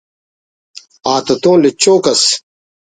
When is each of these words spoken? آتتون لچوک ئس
آتتون 1.15 1.57
لچوک 1.63 2.05
ئس 2.13 2.23